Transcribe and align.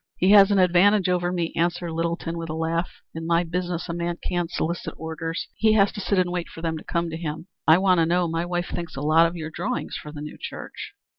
"He 0.17 0.31
has 0.31 0.49
an 0.49 0.57
advantage 0.57 1.09
over 1.09 1.31
me," 1.31 1.53
answered 1.55 1.91
Littleton 1.91 2.35
with 2.35 2.49
a 2.49 2.55
laugh. 2.55 2.89
"In 3.13 3.27
my 3.27 3.43
business 3.43 3.87
a 3.87 3.93
man 3.93 4.17
can't 4.27 4.49
solicit 4.49 4.95
orders. 4.97 5.47
He 5.57 5.73
has 5.73 5.91
to 5.91 6.01
sit 6.01 6.17
and 6.17 6.31
wait 6.31 6.49
for 6.49 6.63
them 6.63 6.75
to 6.79 6.83
come 6.83 7.11
to 7.11 7.17
him." 7.17 7.45
"I 7.67 7.77
want 7.77 7.99
to 7.99 8.07
know. 8.07 8.27
My 8.27 8.43
wife 8.47 8.69
thinks 8.69 8.95
a 8.95 9.01
lot 9.01 9.27
of 9.27 9.35
your 9.35 9.51
drawings 9.51 9.95
for 9.95 10.11
the 10.11 10.21
new 10.21 10.39
church." 10.39 10.95